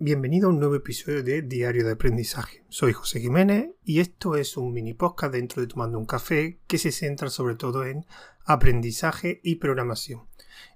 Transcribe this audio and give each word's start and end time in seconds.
Bienvenido 0.00 0.46
a 0.46 0.52
un 0.52 0.60
nuevo 0.60 0.76
episodio 0.76 1.24
de 1.24 1.42
Diario 1.42 1.84
de 1.84 1.90
Aprendizaje. 1.90 2.62
Soy 2.68 2.92
José 2.92 3.18
Jiménez 3.18 3.70
y 3.84 3.98
esto 3.98 4.36
es 4.36 4.56
un 4.56 4.72
mini 4.72 4.94
podcast 4.94 5.34
dentro 5.34 5.60
de 5.60 5.66
Tomando 5.66 5.98
un 5.98 6.04
Café 6.04 6.60
que 6.68 6.78
se 6.78 6.92
centra 6.92 7.30
sobre 7.30 7.56
todo 7.56 7.84
en 7.84 8.06
aprendizaje 8.44 9.40
y 9.42 9.56
programación. 9.56 10.28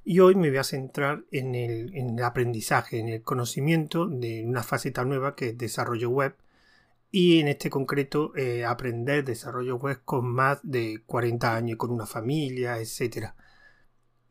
Y 0.02 0.18
hoy 0.18 0.34
me 0.34 0.48
voy 0.48 0.58
a 0.58 0.64
centrar 0.64 1.22
en 1.30 1.54
el, 1.54 2.20
aprendizaje, 2.20 2.98
en 2.98 3.10
el 3.10 3.22
conocimiento 3.22 4.08
de 4.08 4.44
una 4.44 4.64
faceta 4.64 5.04
nueva 5.04 5.36
que 5.36 5.50
es 5.50 5.56
desarrollo 5.56 6.10
web 6.10 6.34
y 7.12 7.38
en 7.38 7.46
este 7.46 7.70
concreto 7.70 8.34
eh, 8.34 8.64
aprender 8.64 9.24
desarrollo 9.24 9.76
web 9.76 10.00
con 10.04 10.26
más 10.26 10.58
de 10.64 11.00
40 11.06 11.54
años, 11.54 11.78
con 11.78 11.92
una 11.92 12.06
familia, 12.06 12.80
etcétera 12.80 13.36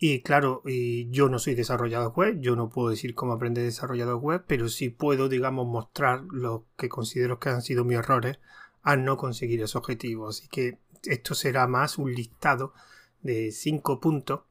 y 0.04 0.24
claro, 0.24 0.64
yo 1.12 1.30
no 1.30 1.38
soy 1.38 1.54
desarrollador 1.54 2.12
web, 2.16 2.40
yo 2.42 2.56
no 2.56 2.70
puedo 2.72 2.90
decir 2.90 3.14
cómo 3.14 3.34
aprender 3.34 3.64
desarrollador 3.64 4.16
web, 4.16 4.44
pero 4.48 4.68
sí 4.68 4.90
puedo, 4.90 5.30
digamos, 5.30 5.68
mostrar 5.68 6.24
lo 6.32 6.66
que 6.76 6.90
considero 6.90 7.40
que 7.40 7.50
han 7.50 7.62
sido 7.62 7.86
mis 7.86 8.00
errores 8.00 8.40
al 8.82 9.06
no 9.06 9.16
conseguir 9.16 9.62
ese 9.62 9.78
objetivo. 9.78 10.30
Así 10.30 10.48
que 10.48 10.80
esto 11.04 11.36
será 11.36 11.68
más 11.68 12.00
un 12.00 12.12
listado 12.16 12.74
de 13.22 13.52
cinco 13.52 14.00
puntos 14.00 14.42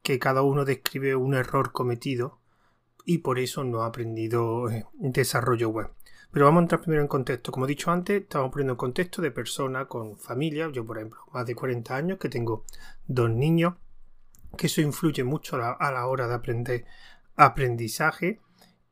que 0.00 0.18
cada 0.18 0.40
uno 0.40 0.64
describe 0.64 1.14
un 1.14 1.34
error 1.34 1.72
cometido 1.72 2.38
y 3.04 3.18
por 3.18 3.38
eso 3.38 3.64
no 3.64 3.82
ha 3.82 3.86
aprendido 3.88 4.70
eh, 4.70 4.86
desarrollo 4.98 5.68
web. 5.68 5.90
Pero 6.30 6.46
vamos 6.46 6.60
a 6.60 6.62
entrar 6.62 6.80
primero 6.80 7.02
en 7.02 7.08
contexto. 7.08 7.52
Como 7.52 7.66
he 7.66 7.68
dicho 7.68 7.90
antes, 7.90 8.22
estamos 8.22 8.50
poniendo 8.50 8.72
en 8.72 8.78
contexto 8.78 9.20
de 9.20 9.30
persona 9.30 9.84
con 9.88 10.16
familia. 10.16 10.70
Yo, 10.72 10.86
por 10.86 10.96
ejemplo, 10.96 11.20
más 11.34 11.44
de 11.44 11.54
40 11.54 11.94
años, 11.94 12.18
que 12.18 12.30
tengo 12.30 12.64
dos 13.06 13.28
niños 13.28 13.74
que 14.56 14.66
eso 14.66 14.80
influye 14.80 15.24
mucho 15.24 15.56
a 15.56 15.90
la, 15.90 16.06
hora 16.06 16.26
de 16.26 16.34
aprender 16.34 16.84
aprendizaje 17.36 18.40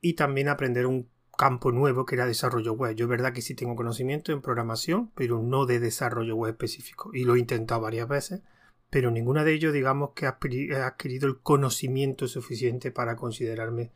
y 0.01 0.15
también 0.15 0.49
aprender 0.49 0.87
un 0.87 1.09
campo 1.37 1.71
nuevo 1.73 2.07
que 2.07 2.15
era 2.15 2.27
desarrollo 2.27 2.73
web. 2.73 2.95
Yo 2.95 3.05
es 3.05 3.11
verdad 3.11 3.33
que 3.33 3.43
sí 3.43 3.55
tengo 3.55 3.77
conocimiento 3.77 4.33
en 4.33 4.43
programación, 4.43 5.11
pero 5.15 5.43
no 5.43 5.67
de 5.67 5.81
desarrollo 5.81 6.37
web 6.37 6.53
específico. 6.53 7.11
Y 7.13 7.25
lo 7.25 7.37
he 7.37 7.39
intentado 7.39 7.81
varias 7.81 8.09
veces, 8.09 8.43
pero 8.91 9.11
ninguno 9.11 9.45
de 9.45 9.53
ellos 9.53 9.73
digamos 9.73 10.11
que 10.15 10.27
ha 10.27 10.39
adquirido 10.87 11.29
el 11.29 11.39
conocimiento 11.41 12.27
suficiente 12.27 12.91
para 12.91 13.17
considerarme 13.17 13.93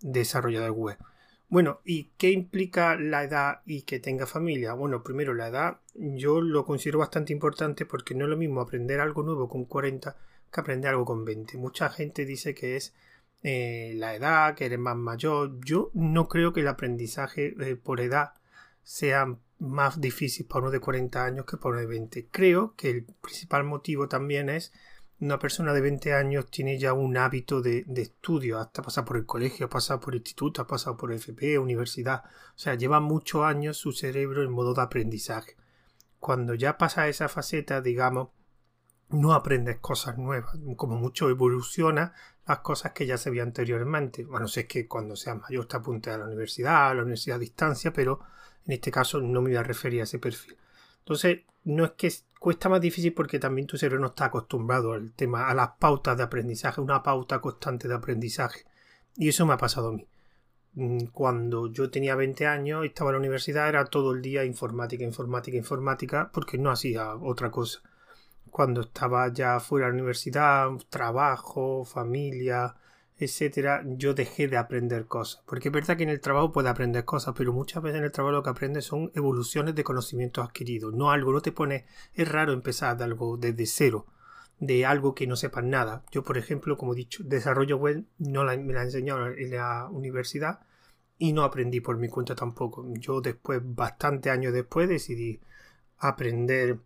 desarrollador 0.00 0.72
web. 0.72 0.98
Bueno, 1.48 1.80
¿y 1.84 2.10
qué 2.16 2.30
implica 2.30 2.96
la 2.96 3.22
edad 3.22 3.60
y 3.64 3.82
que 3.82 4.00
tenga 4.00 4.26
familia? 4.26 4.72
Bueno, 4.72 5.02
primero 5.02 5.34
la 5.34 5.48
edad 5.48 5.80
yo 5.94 6.40
lo 6.40 6.64
considero 6.64 6.98
bastante 6.98 7.32
importante 7.32 7.86
porque 7.86 8.14
no 8.14 8.24
es 8.24 8.30
lo 8.30 8.36
mismo 8.36 8.60
aprender 8.60 9.00
algo 9.00 9.22
nuevo 9.22 9.48
con 9.48 9.64
40 9.64 10.16
que 10.54 10.60
aprender 10.60 10.90
algo 10.90 11.04
con 11.04 11.24
20. 11.24 11.58
Mucha 11.58 11.90
gente 11.90 12.24
dice 12.24 12.54
que 12.54 12.76
es 12.76 12.94
eh, 13.42 13.92
la 13.96 14.14
edad, 14.14 14.54
que 14.54 14.66
eres 14.66 14.78
más 14.78 14.96
mayor. 14.96 15.60
Yo 15.64 15.90
no 15.94 16.28
creo 16.28 16.52
que 16.52 16.60
el 16.60 16.68
aprendizaje 16.68 17.54
eh, 17.60 17.76
por 17.76 18.00
edad 18.00 18.34
sea 18.82 19.36
más 19.58 20.00
difícil 20.00 20.46
para 20.46 20.62
uno 20.62 20.70
de 20.70 20.80
40 20.80 21.24
años 21.24 21.46
que 21.46 21.56
para 21.56 21.70
uno 21.70 21.80
de 21.80 21.86
20. 21.86 22.28
Creo 22.30 22.74
que 22.76 22.90
el 22.90 23.04
principal 23.20 23.64
motivo 23.64 24.08
también 24.08 24.48
es 24.48 24.72
una 25.20 25.38
persona 25.38 25.72
de 25.72 25.80
20 25.80 26.12
años 26.12 26.50
tiene 26.50 26.78
ya 26.78 26.92
un 26.92 27.16
hábito 27.16 27.62
de, 27.62 27.84
estudio, 27.96 28.58
hasta 28.58 28.82
pasar 28.82 29.04
por 29.04 29.16
el 29.16 29.26
colegio, 29.26 29.68
pasar 29.68 30.00
por 30.00 30.14
el 30.14 30.20
instituto, 30.20 30.60
ha 30.62 30.66
pasado 30.66 30.96
por 30.96 31.12
FP, 31.12 31.58
universidad. 31.58 32.24
O 32.24 32.58
sea, 32.58 32.74
lleva 32.74 33.00
muchos 33.00 33.42
años 33.42 33.76
su 33.76 33.92
cerebro 33.92 34.42
en 34.42 34.50
modo 34.50 34.74
de 34.74 34.82
aprendizaje. 34.82 35.56
Cuando 36.18 36.54
ya 36.54 36.78
pasa 36.78 37.08
esa 37.08 37.28
faceta, 37.28 37.80
digamos, 37.80 38.28
no 39.10 39.32
aprendes 39.32 39.78
cosas 39.78 40.18
nuevas, 40.18 40.56
como 40.76 40.96
mucho 40.96 41.28
evoluciona 41.28 42.14
las 42.46 42.58
cosas 42.58 42.92
que 42.92 43.06
ya 43.06 43.16
se 43.16 43.30
veía 43.30 43.42
anteriormente. 43.42 44.24
Bueno, 44.24 44.48
sé 44.48 44.66
que 44.66 44.86
cuando 44.86 45.16
seas 45.16 45.40
mayor 45.40 45.66
te 45.66 45.76
apuntes 45.76 46.14
a 46.14 46.18
la 46.18 46.26
universidad, 46.26 46.90
a 46.90 46.94
la 46.94 47.02
universidad 47.02 47.36
a 47.36 47.40
distancia, 47.40 47.92
pero 47.92 48.20
en 48.66 48.72
este 48.72 48.90
caso 48.90 49.20
no 49.20 49.40
me 49.40 49.50
voy 49.50 49.56
a 49.56 49.62
referir 49.62 50.00
a 50.00 50.04
ese 50.04 50.18
perfil. 50.18 50.56
Entonces, 50.98 51.40
no 51.64 51.84
es 51.84 51.92
que 51.92 52.12
cuesta 52.38 52.68
más 52.68 52.80
difícil 52.80 53.14
porque 53.14 53.38
también 53.38 53.66
tu 53.66 53.78
cerebro 53.78 54.00
no 54.00 54.08
está 54.08 54.26
acostumbrado 54.26 54.92
al 54.92 55.12
tema, 55.12 55.48
a 55.48 55.54
las 55.54 55.70
pautas 55.78 56.16
de 56.16 56.22
aprendizaje, 56.24 56.80
una 56.80 57.02
pauta 57.02 57.40
constante 57.40 57.88
de 57.88 57.94
aprendizaje. 57.94 58.64
Y 59.16 59.28
eso 59.28 59.46
me 59.46 59.54
ha 59.54 59.58
pasado 59.58 59.88
a 59.88 59.92
mí. 59.92 60.06
Mm, 60.74 61.06
cuando 61.12 61.68
yo 61.72 61.90
tenía 61.90 62.16
20 62.16 62.46
años 62.46 62.84
estaba 62.84 63.10
en 63.10 63.14
la 63.14 63.20
universidad 63.20 63.68
era 63.68 63.84
todo 63.86 64.12
el 64.12 64.22
día 64.22 64.44
informática, 64.44 65.04
informática, 65.04 65.56
informática, 65.56 66.30
porque 66.32 66.58
no 66.58 66.70
hacía 66.70 67.14
otra 67.14 67.50
cosa 67.50 67.80
cuando 68.54 68.82
estaba 68.82 69.32
ya 69.32 69.58
fuera 69.58 69.86
de 69.86 69.94
la 69.94 69.96
universidad, 69.96 70.68
trabajo, 70.88 71.84
familia, 71.84 72.76
etcétera, 73.18 73.82
yo 73.84 74.14
dejé 74.14 74.46
de 74.46 74.56
aprender 74.56 75.06
cosas. 75.06 75.42
Porque 75.44 75.70
es 75.70 75.74
verdad 75.74 75.96
que 75.96 76.04
en 76.04 76.10
el 76.10 76.20
trabajo 76.20 76.52
puedes 76.52 76.70
aprender 76.70 77.04
cosas, 77.04 77.34
pero 77.36 77.52
muchas 77.52 77.82
veces 77.82 77.98
en 77.98 78.04
el 78.04 78.12
trabajo 78.12 78.30
lo 78.30 78.44
que 78.44 78.50
aprendes 78.50 78.84
son 78.84 79.10
evoluciones 79.16 79.74
de 79.74 79.82
conocimientos 79.82 80.46
adquiridos. 80.46 80.94
No 80.94 81.10
algo, 81.10 81.32
no 81.32 81.40
te 81.40 81.50
pones. 81.50 81.82
Es 82.14 82.30
raro 82.30 82.52
empezar 82.52 82.96
de 82.96 83.02
algo 83.02 83.36
desde 83.36 83.66
cero, 83.66 84.06
de 84.60 84.86
algo 84.86 85.16
que 85.16 85.26
no 85.26 85.34
sepas 85.34 85.64
nada. 85.64 86.04
Yo, 86.12 86.22
por 86.22 86.38
ejemplo, 86.38 86.76
como 86.78 86.92
he 86.92 86.96
dicho, 86.96 87.24
desarrollo 87.24 87.76
web 87.76 88.04
no 88.18 88.44
me 88.44 88.72
la 88.72 88.82
enseñado 88.84 89.32
en 89.32 89.50
la 89.50 89.88
universidad 89.90 90.60
y 91.18 91.32
no 91.32 91.42
aprendí 91.42 91.80
por 91.80 91.98
mi 91.98 92.08
cuenta 92.08 92.36
tampoco. 92.36 92.86
Yo 93.00 93.20
después, 93.20 93.60
bastante 93.64 94.30
años 94.30 94.52
después, 94.52 94.88
decidí 94.88 95.40
aprender 95.98 96.78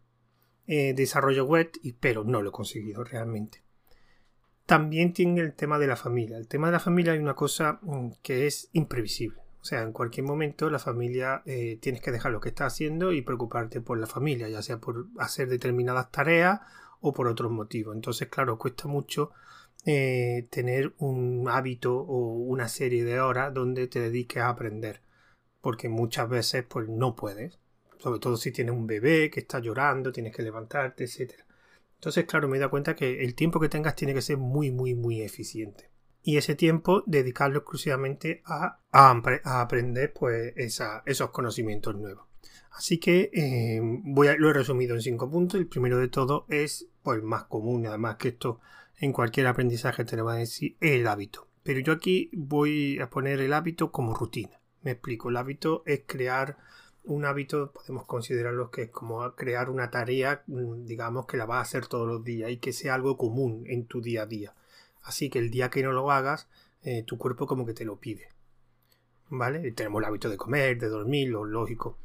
eh, 0.71 0.93
desarrollo 0.95 1.47
web, 1.47 1.71
pero 1.99 2.25
no 2.25 2.43
lo 2.43 2.51
he 2.51 2.53
conseguido 2.53 3.03
realmente. 3.03 3.63
También 4.67 5.15
tiene 5.15 5.41
el 5.41 5.55
tema 5.55 5.79
de 5.79 5.87
la 5.87 5.97
familia. 5.97 6.37
El 6.37 6.47
tema 6.47 6.67
de 6.67 6.75
la 6.75 6.81
familia 6.81 7.15
hay 7.15 7.19
una 7.19 7.35
cosa 7.35 7.79
mm, 7.81 8.11
que 8.23 8.47
es 8.47 8.69
imprevisible. 8.75 9.41
O 9.63 9.65
sea, 9.65 9.81
en 9.81 9.93
cualquier 9.93 10.27
momento 10.27 10.69
la 10.69 10.79
familia 10.79 11.43
eh, 11.47 11.79
tienes 11.81 12.03
que 12.03 12.13
dejar 12.13 12.33
lo 12.33 12.41
que 12.41 12.51
estás 12.51 12.75
haciendo 12.75 13.13
y 13.13 13.23
preocuparte 13.23 13.81
por 13.81 13.99
la 13.99 14.07
familia, 14.07 14.47
ya 14.51 14.61
sea 14.61 14.79
por 14.79 15.07
hacer 15.19 15.49
determinadas 15.49 16.13
tareas 16.13 16.61
o 17.01 17.15
por 17.15 17.29
otros 17.29 17.51
motivos. 17.51 17.97
Entonces, 17.97 18.29
claro, 18.29 18.59
cuesta 18.59 18.89
mucho 18.89 19.33
eh, 19.87 20.49
tener 20.51 20.93
un 20.99 21.49
hábito 21.51 21.97
o 21.97 22.35
una 22.35 22.69
serie 22.69 23.05
de 23.05 23.21
horas 23.21 23.55
donde 23.55 23.87
te 23.89 24.01
dediques 24.01 24.43
a 24.43 24.51
aprender. 24.51 25.01
Porque 25.63 25.89
muchas 25.89 26.29
veces 26.29 26.65
pues 26.69 26.91
no 26.91 27.17
puedes 27.17 27.59
sobre 27.99 28.21
todo 28.21 28.37
si 28.37 28.53
tienes 28.53 28.75
un 28.75 28.87
bebé 28.87 29.31
que 29.31 29.41
está 29.41 29.59
llorando, 29.59 30.13
tienes 30.13 30.35
que 30.35 30.43
levantarte, 30.43 31.05
etc. 31.05 31.33
Entonces, 31.95 32.25
claro, 32.27 32.49
me 32.49 32.59
da 32.59 32.69
cuenta 32.69 32.95
que 32.95 33.25
el 33.25 33.35
tiempo 33.35 33.59
que 33.59 33.69
tengas 33.69 33.97
tiene 33.97 34.15
que 34.15 34.23
ser 34.23 34.37
muy, 34.37 34.71
muy, 34.71 34.95
muy 34.95 35.21
eficiente. 35.21 35.91
Y 36.23 36.37
ese 36.37 36.55
tiempo 36.55 37.03
dedicarlo 37.07 37.59
exclusivamente 37.59 38.43
a, 38.45 38.81
aprender 38.93 40.13
pues, 40.13 40.53
esos 40.57 41.31
conocimientos 41.31 41.97
nuevos. 41.97 42.27
Así 42.71 42.99
que 42.99 43.31
eh, 43.33 43.81
voy 43.83 44.29
lo 44.39 44.51
he 44.51 44.53
resumido 44.53 44.95
en 44.95 45.03
cinco 45.03 45.29
puntos. 45.31 45.59
El 45.59 45.67
primero 45.67 45.99
de 45.99 46.09
todo 46.09 46.47
es 46.49 46.89
pues, 47.03 47.23
más 47.23 47.45
común, 47.45 47.87
además 47.87 48.17
que 48.17 48.29
esto 48.29 48.61
en 48.99 49.13
cualquier 49.13 49.47
aprendizaje 49.47 50.05
te 50.05 50.17
lo 50.17 50.25
va 50.25 50.37
decir, 50.37 50.77
el 50.81 51.07
hábito. 51.07 51.49
Pero 51.63 51.81
yo 51.81 51.93
aquí 51.93 52.31
voy 52.33 52.99
a 53.01 53.11
poner 53.11 53.41
el 53.41 53.53
hábito 53.53 53.91
como 53.91 54.15
rutina. 54.15 54.61
Me 54.83 54.93
explico, 54.93 55.29
el 55.29 55.37
hábito 55.37 55.83
es 55.87 56.03
crear 56.07 56.57
un 57.09 57.25
hábito 57.25 57.73
podemos 57.73 58.05
considerarlo 58.05 58.71
que 58.71 58.83
es 58.83 58.91
como 58.91 59.35
crear 59.35 59.71
una 59.71 59.91
tarea, 59.91 60.43
mm, 60.47 60.85
digamos, 60.85 61.27
que 61.27 61.39
la 61.39 61.47
vas 61.47 61.59
a 61.59 61.63
hacer 61.63 61.87
todos 61.87 62.07
los 62.07 62.23
días 62.23 62.51
y 62.51 62.59
que 62.59 62.73
sea 62.73 62.95
algo 62.95 63.17
común 63.17 63.65
en 63.67 63.87
tu 63.87 64.03
día 64.03 64.23
a 64.23 64.27
día. 64.27 64.55
Así 65.03 65.31
que 65.31 65.39
el 65.39 65.51
día 65.51 65.71
que 65.71 65.83
no 65.83 65.93
lo 65.93 66.11
hagas, 66.11 66.49
eh, 66.83 67.03
tu 67.05 67.17
cuerpo 67.17 67.47
como 67.47 67.65
que 67.65 67.73
te 67.73 67.87
lo 67.87 67.97
pide. 67.97 68.29
¿Vale? 69.31 69.73
tenemos 69.73 70.01
el 70.01 70.07
hábito 70.07 70.31
de 70.31 70.37
comer, 70.37 70.79
de 70.79 70.89
dormir, 70.89 71.29
lo 71.31 71.45
lógico. 71.45 71.99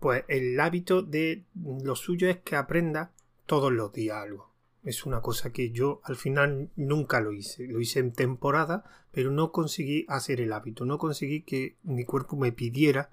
Pues 0.00 0.24
el 0.28 0.58
hábito 0.60 1.02
de 1.02 1.44
lo 1.54 1.96
suyo 1.96 2.28
es 2.28 2.38
que 2.38 2.56
aprenda 2.56 3.12
todos 3.46 3.72
los 3.72 3.92
días 3.92 4.16
algo. 4.18 4.50
Es 4.82 5.04
una 5.04 5.20
cosa 5.20 5.52
que 5.52 5.70
yo 5.70 6.00
al 6.04 6.16
final 6.16 6.70
nunca 6.76 7.20
lo 7.20 7.32
hice. 7.32 7.66
Lo 7.66 7.80
hice 7.80 8.00
en 8.00 8.12
temporada, 8.12 8.84
pero 9.12 9.30
no 9.30 9.50
conseguí 9.50 10.06
hacer 10.08 10.40
el 10.40 10.52
hábito. 10.52 10.84
No 10.84 10.98
conseguí 10.98 11.42
que 11.42 11.76
mi 11.82 12.04
cuerpo 12.04 12.36
me 12.36 12.52
pidiera 12.52 13.10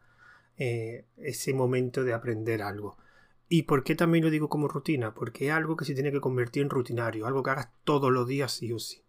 eh, 0.57 1.05
ese 1.17 1.53
momento 1.53 2.03
de 2.03 2.13
aprender 2.13 2.61
algo. 2.61 2.97
¿Y 3.47 3.63
por 3.63 3.83
qué 3.83 3.95
también 3.95 4.23
lo 4.23 4.31
digo 4.31 4.49
como 4.49 4.67
rutina? 4.67 5.13
Porque 5.13 5.47
es 5.47 5.51
algo 5.51 5.75
que 5.75 5.85
se 5.85 5.93
tiene 5.93 6.11
que 6.11 6.21
convertir 6.21 6.63
en 6.63 6.69
rutinario, 6.69 7.27
algo 7.27 7.43
que 7.43 7.51
hagas 7.51 7.69
todos 7.83 8.11
los 8.11 8.27
días 8.27 8.51
sí 8.51 8.73
o 8.73 8.79
sí. 8.79 9.03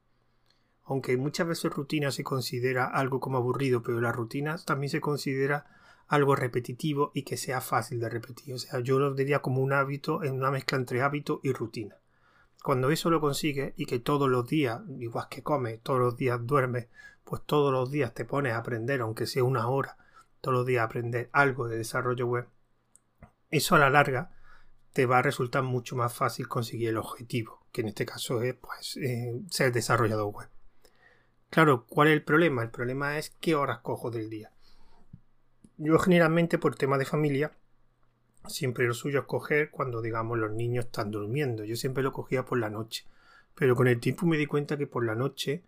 Aunque 0.85 1.17
muchas 1.17 1.49
veces 1.49 1.73
rutina 1.73 2.11
se 2.11 2.23
considera 2.23 2.87
algo 2.87 3.19
como 3.19 3.39
aburrido, 3.39 3.83
pero 3.83 4.01
la 4.01 4.13
rutina 4.13 4.57
también 4.59 4.91
se 4.91 5.01
considera 5.01 5.67
algo 6.07 6.37
repetitivo 6.37 7.11
y 7.15 7.23
que 7.23 7.37
sea 7.37 7.61
fácil 7.61 7.99
de 7.99 8.09
repetir. 8.09 8.55
O 8.55 8.59
sea, 8.59 8.81
yo 8.81 8.99
lo 8.99 9.15
diría 9.15 9.41
como 9.41 9.63
un 9.63 9.73
hábito, 9.73 10.23
en 10.23 10.35
una 10.35 10.51
mezcla 10.51 10.79
entre 10.79 11.03
hábito 11.03 11.41
y 11.43 11.53
rutina. 11.53 11.97
Cuando 12.63 12.91
eso 12.91 13.11
lo 13.11 13.21
consigues 13.21 13.75
y 13.77 13.87
que 13.87 13.99
todos 13.99 14.29
los 14.29 14.47
días, 14.47 14.83
igual 14.99 15.27
que 15.31 15.43
comes, 15.43 15.81
todos 15.83 16.01
los 16.01 16.17
días 16.17 16.45
duermes, 16.45 16.89
pues 17.25 17.43
todos 17.47 17.73
los 17.73 17.91
días 17.91 18.15
te 18.15 18.25
pones 18.25 18.53
a 18.53 18.59
aprender, 18.59 19.01
aunque 19.01 19.27
sea 19.27 19.45
una 19.45 19.69
hora, 19.69 19.97
todos 20.47 20.59
los 20.59 20.67
días 20.67 20.85
aprender 20.85 21.29
algo 21.33 21.67
de 21.67 21.77
desarrollo 21.77 22.25
web, 22.29 22.47
eso 23.51 23.75
a 23.75 23.81
la 23.81 23.91
larga 23.91 24.31
te 24.93 25.05
va 25.05 25.19
a 25.19 25.23
resultar 25.23 25.65
mucho 25.65 25.97
más 25.97 26.15
fácil 26.15 26.47
conseguir 26.47 26.91
el 26.91 26.99
objetivo, 26.99 27.67
que 27.73 27.81
en 27.81 27.89
este 27.89 28.07
caso 28.07 28.41
es 28.43 28.55
pues, 28.55 28.97
eh, 28.99 29.41
ser 29.51 29.73
desarrollador 29.73 30.33
web. 30.33 30.49
Claro, 31.51 31.85
¿cuál 31.89 32.07
es 32.07 32.15
el 32.15 32.23
problema? 32.23 32.63
El 32.63 32.71
problema 32.71 33.19
es 33.19 33.31
qué 33.41 33.57
horas 33.57 33.81
cojo 33.81 34.13
del 34.13 34.31
día. 34.31 34.53
Yo 35.79 35.99
generalmente 35.99 36.59
por 36.59 36.77
tema 36.77 36.97
de 36.97 37.07
familia, 37.07 37.51
siempre 38.47 38.87
lo 38.87 38.95
suyo 38.95 39.19
es 39.19 39.27
coger 39.27 39.73
cuando 39.73 40.01
digamos 40.01 40.39
los 40.39 40.53
niños 40.53 40.85
están 40.85 41.11
durmiendo. 41.11 41.65
Yo 41.65 41.75
siempre 41.75 42.05
lo 42.05 42.13
cogía 42.13 42.45
por 42.45 42.59
la 42.59 42.71
noche. 42.71 43.05
Pero 43.57 43.75
con 43.75 43.89
el 43.89 43.99
tiempo 43.99 44.27
me 44.27 44.37
di 44.37 44.47
cuenta 44.47 44.77
que 44.77 44.87
por 44.87 45.05
la 45.05 45.17
noche 45.17 45.65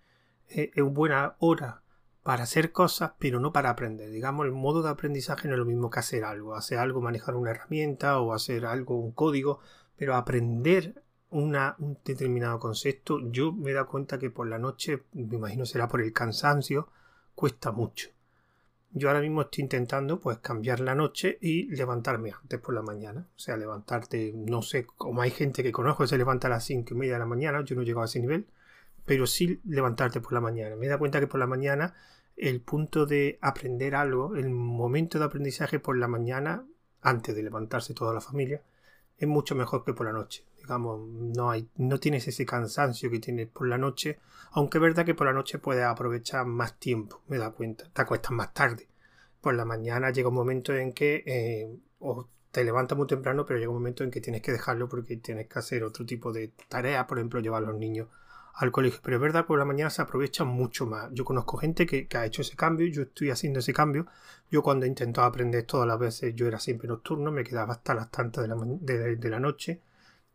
es 0.46 0.84
buena 0.84 1.34
hora 1.40 1.82
para 2.28 2.42
hacer 2.42 2.72
cosas, 2.72 3.12
pero 3.18 3.40
no 3.40 3.54
para 3.54 3.70
aprender. 3.70 4.10
Digamos, 4.10 4.44
el 4.44 4.52
modo 4.52 4.82
de 4.82 4.90
aprendizaje 4.90 5.48
no 5.48 5.54
es 5.54 5.58
lo 5.60 5.64
mismo 5.64 5.88
que 5.88 6.00
hacer 6.00 6.24
algo. 6.24 6.54
Hacer 6.54 6.76
algo, 6.76 7.00
manejar 7.00 7.34
una 7.36 7.52
herramienta 7.52 8.20
o 8.20 8.34
hacer 8.34 8.66
algo, 8.66 9.00
un 9.00 9.12
código, 9.12 9.60
pero 9.96 10.14
aprender 10.14 11.02
una, 11.30 11.74
un 11.78 11.96
determinado 12.04 12.58
concepto, 12.58 13.18
yo 13.30 13.50
me 13.52 13.70
he 13.70 13.72
dado 13.72 13.86
cuenta 13.86 14.18
que 14.18 14.28
por 14.28 14.46
la 14.46 14.58
noche, 14.58 15.04
me 15.14 15.36
imagino 15.36 15.64
será 15.64 15.88
por 15.88 16.02
el 16.02 16.12
cansancio, 16.12 16.90
cuesta 17.34 17.72
mucho. 17.72 18.10
Yo 18.90 19.08
ahora 19.08 19.22
mismo 19.22 19.40
estoy 19.40 19.62
intentando 19.62 20.20
pues 20.20 20.36
cambiar 20.36 20.80
la 20.80 20.94
noche 20.94 21.38
y 21.40 21.74
levantarme 21.74 22.32
antes 22.32 22.60
por 22.60 22.74
la 22.74 22.82
mañana. 22.82 23.26
O 23.36 23.38
sea, 23.38 23.56
levantarte, 23.56 24.34
no 24.34 24.60
sé, 24.60 24.84
como 24.84 25.22
hay 25.22 25.30
gente 25.30 25.62
que 25.62 25.72
conozco 25.72 26.04
que 26.04 26.08
se 26.08 26.18
levanta 26.18 26.48
a 26.48 26.50
las 26.50 26.64
cinco 26.66 26.92
y 26.92 26.98
media 26.98 27.14
de 27.14 27.20
la 27.20 27.24
mañana, 27.24 27.64
yo 27.64 27.74
no 27.74 27.84
llego 27.84 28.02
a 28.02 28.04
ese 28.04 28.20
nivel, 28.20 28.48
pero 29.06 29.26
sí 29.26 29.62
levantarte 29.64 30.20
por 30.20 30.34
la 30.34 30.42
mañana. 30.42 30.76
Me 30.76 30.84
he 30.84 30.88
dado 30.90 30.98
cuenta 30.98 31.20
que 31.20 31.26
por 31.26 31.40
la 31.40 31.46
mañana 31.46 31.94
el 32.38 32.60
punto 32.60 33.04
de 33.04 33.38
aprender 33.40 33.94
algo, 33.94 34.36
el 34.36 34.50
momento 34.50 35.18
de 35.18 35.24
aprendizaje 35.24 35.80
por 35.80 35.96
la 35.96 36.08
mañana, 36.08 36.64
antes 37.02 37.34
de 37.34 37.42
levantarse 37.42 37.94
toda 37.94 38.14
la 38.14 38.20
familia, 38.20 38.62
es 39.18 39.28
mucho 39.28 39.54
mejor 39.54 39.84
que 39.84 39.92
por 39.92 40.06
la 40.06 40.12
noche. 40.12 40.44
Digamos, 40.58 41.00
no 41.00 41.50
hay, 41.50 41.68
no 41.76 41.98
tienes 41.98 42.28
ese 42.28 42.46
cansancio 42.46 43.10
que 43.10 43.18
tienes 43.18 43.48
por 43.48 43.66
la 43.66 43.78
noche, 43.78 44.18
aunque 44.52 44.78
es 44.78 44.82
verdad 44.82 45.04
que 45.04 45.14
por 45.14 45.26
la 45.26 45.32
noche 45.32 45.58
puedes 45.58 45.84
aprovechar 45.84 46.46
más 46.46 46.78
tiempo, 46.78 47.22
me 47.26 47.38
da 47.38 47.50
cuenta, 47.50 47.88
te 47.92 48.02
acuestas 48.02 48.32
más 48.32 48.54
tarde. 48.54 48.86
Por 49.40 49.54
la 49.54 49.64
mañana 49.64 50.10
llega 50.10 50.28
un 50.28 50.34
momento 50.34 50.74
en 50.74 50.92
que 50.92 51.22
eh, 51.26 51.76
te 52.50 52.64
levantas 52.64 52.96
muy 52.96 53.06
temprano, 53.06 53.46
pero 53.46 53.58
llega 53.58 53.70
un 53.70 53.76
momento 53.76 54.04
en 54.04 54.10
que 54.10 54.20
tienes 54.20 54.42
que 54.42 54.52
dejarlo 54.52 54.88
porque 54.88 55.16
tienes 55.16 55.48
que 55.48 55.58
hacer 55.58 55.82
otro 55.82 56.06
tipo 56.06 56.32
de 56.32 56.52
tareas, 56.68 57.04
por 57.06 57.18
ejemplo, 57.18 57.40
llevar 57.40 57.62
a 57.64 57.66
los 57.66 57.76
niños 57.76 58.08
al 58.58 58.72
colegio. 58.72 59.00
Pero 59.02 59.16
es 59.16 59.22
verdad 59.22 59.42
que 59.42 59.48
por 59.48 59.58
la 59.58 59.64
mañana 59.64 59.90
se 59.90 60.02
aprovecha 60.02 60.44
mucho 60.44 60.86
más. 60.86 61.10
Yo 61.12 61.24
conozco 61.24 61.56
gente 61.58 61.86
que, 61.86 62.08
ha 62.16 62.26
hecho 62.26 62.42
ese 62.42 62.56
cambio, 62.56 62.88
yo 62.88 63.02
estoy 63.02 63.30
haciendo 63.30 63.60
ese 63.60 63.72
cambio. 63.72 64.06
Yo 64.50 64.62
cuando 64.62 64.84
he 64.84 64.88
intentado 64.88 65.26
aprender 65.26 65.64
todas 65.64 65.86
las 65.86 65.98
veces, 65.98 66.34
yo 66.34 66.46
era 66.46 66.58
siempre 66.58 66.88
nocturno, 66.88 67.30
me 67.30 67.44
quedaba 67.44 67.74
hasta 67.74 67.94
las 67.94 68.10
tantas 68.10 68.42
de 68.42 68.48
la, 68.48 68.56
de, 69.16 69.30
la 69.30 69.38
noche. 69.40 69.82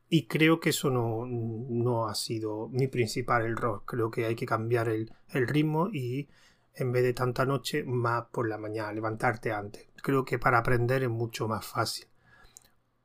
Y 0.09 0.27
creo 0.27 0.59
que 0.59 0.69
eso 0.69 0.89
no, 0.89 1.25
no, 1.25 2.07
ha 2.07 2.15
sido 2.15 2.69
mi 2.69 2.87
principal 2.87 3.45
error. 3.45 3.83
Creo 3.85 4.09
que 4.11 4.25
hay 4.25 4.35
que 4.35 4.45
cambiar 4.45 4.87
el, 4.89 5.11
ritmo 5.29 5.89
y 5.91 6.29
en 6.75 6.91
vez 6.91 7.03
de 7.03 7.13
tanta 7.13 7.45
noche, 7.45 7.83
más 7.83 8.25
por 8.31 8.47
la 8.47 8.57
mañana, 8.57 8.93
levantarte 8.93 9.51
antes. 9.51 9.87
Creo 10.01 10.23
que 10.25 10.39
para 10.39 10.59
aprender 10.59 11.03
es 11.03 11.09
mucho 11.09 11.47
más 11.47 11.65
fácil. 11.65 12.07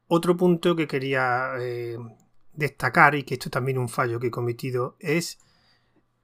Otro 0.06 0.36
punto 0.36 0.76
que 0.76 0.86
quería 0.86 1.52
eh, 1.58 1.98
destacar, 2.58 3.14
y 3.14 3.22
que 3.22 3.34
esto 3.34 3.50
también 3.50 3.78
es 3.78 3.82
un 3.82 3.88
fallo 3.88 4.18
que 4.18 4.26
he 4.26 4.30
cometido, 4.30 4.96
es 4.98 5.38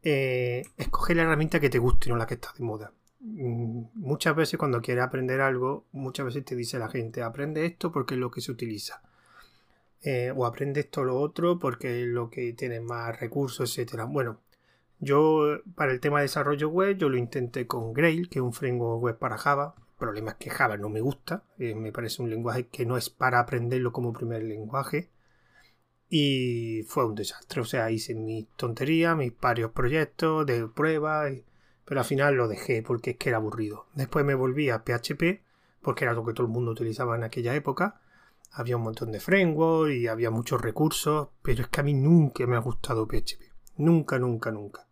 eh, 0.02 0.64
escoger 0.76 1.16
la 1.16 1.22
herramienta 1.22 1.60
que 1.60 1.70
te 1.70 1.78
guste, 1.78 2.10
no 2.10 2.16
la 2.16 2.26
que 2.26 2.34
está 2.34 2.52
de 2.58 2.64
moda. 2.64 2.92
Mm, 3.20 3.84
muchas 3.94 4.34
veces 4.34 4.58
cuando 4.58 4.82
quieres 4.82 5.04
aprender 5.04 5.40
algo, 5.40 5.86
muchas 5.92 6.26
veces 6.26 6.44
te 6.44 6.56
dice 6.56 6.78
la 6.78 6.88
gente, 6.88 7.22
aprende 7.22 7.64
esto 7.64 7.92
porque 7.92 8.14
es 8.14 8.20
lo 8.20 8.30
que 8.30 8.40
se 8.40 8.50
utiliza. 8.50 9.00
Eh, 10.02 10.32
o 10.36 10.44
aprende 10.44 10.80
esto 10.80 11.00
o 11.00 11.04
lo 11.04 11.16
otro 11.18 11.58
porque 11.58 12.02
es 12.02 12.08
lo 12.08 12.28
que 12.28 12.52
tiene 12.52 12.80
más 12.80 13.18
recursos, 13.18 13.70
etcétera. 13.70 14.04
Bueno, 14.04 14.40
yo 14.98 15.60
para 15.76 15.92
el 15.92 16.00
tema 16.00 16.18
de 16.18 16.24
desarrollo 16.24 16.68
web, 16.68 16.98
yo 16.98 17.08
lo 17.08 17.16
intenté 17.16 17.66
con 17.66 17.92
Grail, 17.94 18.28
que 18.28 18.40
es 18.40 18.42
un 18.42 18.52
framework 18.52 19.02
web 19.02 19.18
para 19.18 19.38
Java. 19.38 19.74
El 19.78 19.94
problema 19.98 20.32
es 20.32 20.36
que 20.36 20.50
Java 20.50 20.76
no 20.76 20.88
me 20.90 21.00
gusta, 21.00 21.44
eh, 21.58 21.74
me 21.74 21.92
parece 21.92 22.22
un 22.22 22.30
lenguaje 22.30 22.66
que 22.66 22.84
no 22.84 22.96
es 22.96 23.08
para 23.08 23.38
aprenderlo 23.38 23.92
como 23.92 24.12
primer 24.12 24.42
lenguaje 24.42 25.13
y 26.16 26.84
fue 26.84 27.04
un 27.04 27.16
desastre. 27.16 27.60
O 27.60 27.64
sea, 27.64 27.90
hice 27.90 28.14
mis 28.14 28.46
tonterías, 28.50 29.16
mis 29.16 29.32
varios 29.36 29.72
proyectos 29.72 30.46
de 30.46 30.68
prueba, 30.68 31.24
pero 31.84 32.00
al 32.00 32.06
final 32.06 32.36
lo 32.36 32.46
dejé 32.46 32.84
porque 32.84 33.10
es 33.10 33.16
que 33.16 33.30
era 33.30 33.38
aburrido. 33.38 33.86
Después 33.94 34.24
me 34.24 34.36
volví 34.36 34.70
a 34.70 34.84
PHP, 34.84 35.42
porque 35.82 36.04
era 36.04 36.14
lo 36.14 36.24
que 36.24 36.32
todo 36.32 36.46
el 36.46 36.52
mundo 36.52 36.70
utilizaba 36.70 37.16
en 37.16 37.24
aquella 37.24 37.52
época. 37.56 38.00
Había 38.52 38.76
un 38.76 38.84
montón 38.84 39.10
de 39.10 39.18
framework 39.18 39.90
y 39.90 40.06
había 40.06 40.30
muchos 40.30 40.60
recursos, 40.60 41.30
pero 41.42 41.62
es 41.62 41.68
que 41.68 41.80
a 41.80 41.82
mí 41.82 41.94
nunca 41.94 42.46
me 42.46 42.54
ha 42.54 42.60
gustado 42.60 43.08
PHP. 43.08 43.50
Nunca, 43.78 44.16
nunca, 44.20 44.52
nunca. 44.52 44.86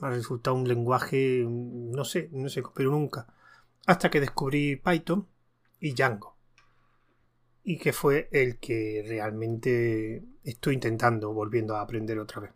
Me 0.00 0.08
ha 0.08 0.10
resultado 0.12 0.56
un 0.56 0.66
lenguaje, 0.66 1.44
no 1.46 2.06
sé, 2.06 2.30
no 2.32 2.48
sé, 2.48 2.62
pero 2.74 2.90
nunca. 2.90 3.26
Hasta 3.86 4.10
que 4.10 4.18
descubrí 4.18 4.76
Python 4.76 5.28
y 5.78 5.92
Django 5.92 6.33
y 7.64 7.78
que 7.78 7.92
fue 7.94 8.28
el 8.30 8.58
que 8.58 9.02
realmente 9.08 10.22
estoy 10.44 10.74
intentando, 10.74 11.32
volviendo 11.32 11.74
a 11.74 11.80
aprender 11.80 12.18
otra 12.18 12.42
vez. 12.42 12.52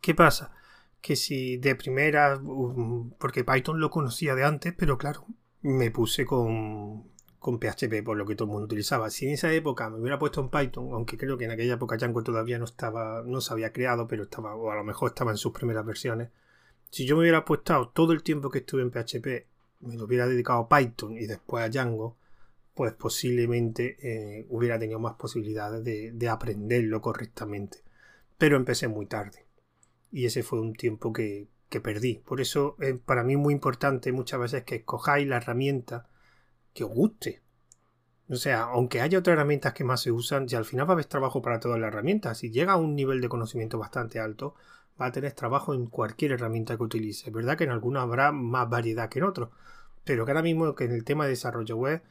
¿Qué 0.00 0.14
pasa? 0.14 0.52
Que 1.00 1.16
si 1.16 1.56
de 1.56 1.74
primera, 1.74 2.36
um, 2.36 3.10
porque 3.18 3.44
Python 3.44 3.80
lo 3.80 3.90
conocía 3.90 4.36
de 4.36 4.44
antes, 4.44 4.72
pero 4.72 4.96
claro, 4.96 5.26
me 5.62 5.90
puse 5.90 6.24
con, 6.24 7.10
con 7.40 7.58
PHP, 7.58 8.04
por 8.04 8.16
lo 8.16 8.24
que 8.24 8.36
todo 8.36 8.46
el 8.46 8.52
mundo 8.52 8.66
utilizaba. 8.66 9.10
Si 9.10 9.26
en 9.26 9.32
esa 9.32 9.52
época 9.52 9.90
me 9.90 9.98
hubiera 9.98 10.18
puesto 10.18 10.40
en 10.40 10.48
Python, 10.48 10.90
aunque 10.92 11.18
creo 11.18 11.36
que 11.36 11.46
en 11.46 11.50
aquella 11.50 11.74
época 11.74 11.96
Django 11.96 12.22
todavía 12.22 12.58
no 12.58 12.66
estaba, 12.66 13.22
no 13.26 13.40
se 13.40 13.52
había 13.52 13.72
creado, 13.72 14.06
pero 14.06 14.22
estaba, 14.22 14.54
o 14.54 14.70
a 14.70 14.76
lo 14.76 14.84
mejor 14.84 15.10
estaba 15.10 15.32
en 15.32 15.38
sus 15.38 15.52
primeras 15.52 15.84
versiones. 15.84 16.30
Si 16.90 17.04
yo 17.04 17.16
me 17.16 17.22
hubiera 17.22 17.44
puesto 17.44 17.88
todo 17.88 18.12
el 18.12 18.22
tiempo 18.22 18.48
que 18.48 18.58
estuve 18.58 18.82
en 18.82 18.92
PHP, 18.92 19.46
me 19.80 19.96
lo 19.96 20.04
hubiera 20.04 20.28
dedicado 20.28 20.60
a 20.60 20.68
Python 20.68 21.16
y 21.18 21.26
después 21.26 21.64
a 21.64 21.68
Django, 21.68 22.16
pues 22.74 22.92
posiblemente 22.92 23.96
eh, 24.02 24.46
hubiera 24.48 24.78
tenido 24.78 24.98
más 24.98 25.14
posibilidades 25.14 25.84
de, 25.84 26.28
aprenderlo 26.28 27.00
correctamente. 27.00 27.78
Pero 28.36 28.56
empecé 28.56 28.88
muy 28.88 29.06
tarde. 29.06 29.46
Y 30.10 30.26
ese 30.26 30.42
fue 30.42 30.60
un 30.60 30.74
tiempo 30.74 31.12
que, 31.12 31.48
perdí. 31.82 32.22
Por 32.24 32.40
eso 32.40 32.76
es 32.78 32.96
para 33.00 33.24
mí 33.24 33.36
muy 33.36 33.52
importante 33.52 34.12
muchas 34.12 34.38
veces 34.38 34.62
que 34.62 34.76
escojáis 34.76 35.26
la 35.26 35.38
herramienta 35.38 36.08
que 36.72 36.84
os 36.84 36.90
guste. 36.90 37.42
O 38.28 38.36
sea, 38.36 38.62
aunque 38.62 39.00
haya 39.00 39.18
otras 39.18 39.34
herramientas 39.34 39.74
que 39.74 39.82
más 39.82 40.00
se 40.00 40.12
usan, 40.12 40.46
y 40.48 40.54
al 40.54 40.64
final 40.64 40.86
va 40.86 40.92
a 40.92 40.94
haber 40.94 41.06
trabajo 41.06 41.42
para 41.42 41.58
todas 41.60 41.80
las 41.80 41.88
herramientas. 41.88 42.38
Si 42.38 42.50
llega 42.50 42.74
a 42.74 42.76
un 42.76 42.94
nivel 42.94 43.20
de 43.20 43.28
conocimiento 43.28 43.78
bastante 43.78 44.20
alto, 44.20 44.54
va 45.00 45.06
a 45.06 45.12
tener 45.12 45.32
trabajo 45.32 45.74
en 45.74 45.86
cualquier 45.86 46.32
herramienta 46.32 46.76
que 46.76 46.84
utilice. 46.84 47.28
Es 47.28 47.34
verdad 47.34 47.58
que 47.58 47.64
en 47.64 47.70
algunas 47.70 48.04
habrá 48.04 48.32
más 48.32 48.68
variedad 48.70 49.08
que 49.08 49.18
en 49.18 49.24
otros. 49.24 49.50
Pero 50.04 50.24
que 50.24 50.30
ahora 50.30 50.42
mismo 50.42 50.74
que 50.74 50.84
en 50.84 50.92
el 50.92 51.04
tema 51.04 51.24
de 51.24 51.30
desarrollo 51.30 51.76
web 51.76 52.02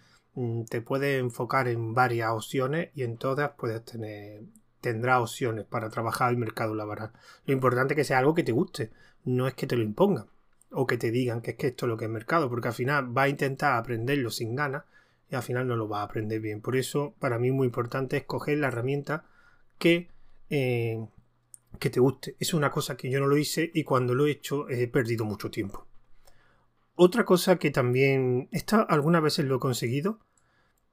te 0.69 0.81
puedes 0.81 1.19
enfocar 1.19 1.67
en 1.67 1.93
varias 1.93 2.31
opciones 2.31 2.89
y 2.95 3.03
en 3.03 3.17
todas 3.17 3.51
puedes 3.57 3.83
tener 3.85 4.41
tendrás 4.81 5.21
opciones 5.21 5.65
para 5.65 5.89
trabajar 5.89 6.29
el 6.31 6.37
mercado 6.37 6.75
laboral. 6.75 7.11
Lo 7.45 7.53
importante 7.53 7.93
es 7.93 7.95
que 7.95 8.03
sea 8.03 8.19
algo 8.19 8.33
que 8.33 8.43
te 8.43 8.51
guste, 8.51 8.91
no 9.23 9.47
es 9.47 9.53
que 9.53 9.65
te 9.65 9.77
lo 9.77 9.83
impongan 9.83 10.25
o 10.71 10.85
que 10.85 10.97
te 10.97 11.09
digan 11.09 11.41
que 11.41 11.51
es 11.51 11.57
que 11.57 11.67
esto 11.67 11.85
es 11.85 11.89
lo 11.89 11.97
que 11.97 12.05
es 12.05 12.11
mercado, 12.11 12.49
porque 12.49 12.67
al 12.67 12.73
final 12.73 13.17
va 13.17 13.23
a 13.23 13.29
intentar 13.29 13.73
aprenderlo 13.73 14.29
sin 14.29 14.55
ganas 14.55 14.83
y 15.29 15.35
al 15.35 15.41
final 15.41 15.67
no 15.67 15.77
lo 15.77 15.87
va 15.87 16.01
a 16.01 16.03
aprender 16.03 16.41
bien. 16.41 16.59
Por 16.59 16.75
eso, 16.75 17.15
para 17.19 17.39
mí 17.39 17.47
es 17.47 17.53
muy 17.53 17.65
importante 17.65 18.17
escoger 18.17 18.57
la 18.57 18.67
herramienta 18.67 19.25
que, 19.77 20.09
eh, 20.49 21.07
que 21.79 21.89
te 21.89 22.01
guste. 22.01 22.35
Es 22.39 22.53
una 22.53 22.69
cosa 22.69 22.97
que 22.97 23.09
yo 23.09 23.21
no 23.21 23.27
lo 23.27 23.37
hice 23.37 23.71
y 23.73 23.85
cuando 23.85 24.13
lo 24.13 24.25
he 24.25 24.31
hecho 24.31 24.67
he 24.67 24.87
perdido 24.87 25.23
mucho 25.23 25.49
tiempo. 25.49 25.87
Otra 26.95 27.25
cosa 27.25 27.57
que 27.57 27.71
también, 27.71 28.49
esta 28.51 28.81
algunas 28.81 29.23
veces 29.23 29.45
lo 29.45 29.55
he 29.55 29.59
conseguido 29.59 30.19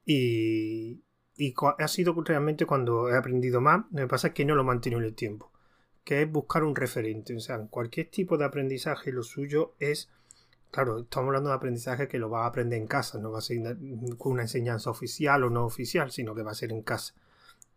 y, 0.07 1.03
y 1.37 1.55
ha 1.79 1.89
sido 1.89 2.15
realmente 2.23 2.67
cuando 2.67 3.11
he 3.11 3.17
aprendido 3.17 3.61
más, 3.61 3.85
me 3.91 4.07
pasa 4.07 4.29
es 4.29 4.35
que 4.35 4.45
no 4.45 4.55
lo 4.55 4.65
mantengo 4.65 4.99
en 4.99 5.05
el 5.05 5.15
tiempo, 5.15 5.53
que 6.05 6.23
es 6.23 6.31
buscar 6.31 6.65
un 6.65 6.75
referente. 6.75 7.37
O 7.37 7.41
sea, 7.41 7.57
en 7.57 7.67
cualquier 7.69 8.11
tipo 8.11 8.39
de 8.39 8.47
aprendizaje 8.47 9.13
lo 9.13 9.23
suyo 9.23 9.75
es, 9.79 10.11
claro, 10.71 11.01
estamos 11.01 11.29
hablando 11.29 11.51
de 11.51 11.57
aprendizaje 11.57 12.09
que 12.09 12.19
lo 12.19 12.31
va 12.31 12.45
a 12.45 12.49
aprender 12.49 12.81
en 12.81 12.87
casa, 12.87 13.19
no 13.19 13.31
va 13.31 13.39
a 13.39 13.43
ser 13.43 13.59
con 14.17 14.33
una 14.33 14.43
enseñanza 14.43 14.91
oficial 14.91 15.45
o 15.45 15.51
no 15.51 15.67
oficial, 15.67 16.11
sino 16.11 16.35
que 16.35 16.43
va 16.43 16.53
a 16.53 16.55
ser 16.55 16.73
en 16.73 16.83
casa 16.83 17.15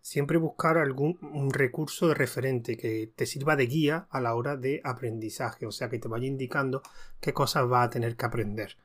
siempre 0.03 0.37
buscar 0.37 0.77
algún 0.77 1.17
un 1.21 1.49
recurso 1.49 2.09
de 2.09 2.13
referente 2.13 2.75
que 2.77 3.11
te 3.15 3.25
sirva 3.25 3.55
de 3.55 3.67
guía 3.67 4.05
a 4.09 4.19
la 4.19 4.35
hora 4.35 4.57
de 4.57 4.81
aprendizaje, 4.83 5.65
o 5.65 5.71
sea, 5.71 5.89
que 5.89 5.97
te 5.97 6.09
vaya 6.09 6.27
indicando 6.27 6.83
qué 7.21 7.33
cosas 7.33 7.71
va 7.71 7.83
a 7.83 7.89
tener 7.89 8.17
que 8.17 8.25
aprender. 8.25 8.77